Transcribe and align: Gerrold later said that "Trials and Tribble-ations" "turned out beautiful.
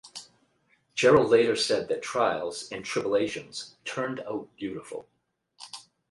Gerrold 0.95 1.29
later 1.29 1.55
said 1.55 1.87
that 1.89 2.01
"Trials 2.01 2.67
and 2.71 2.83
Tribble-ations" 2.83 3.75
"turned 3.85 4.19
out 4.21 4.49
beautiful. 4.57 5.07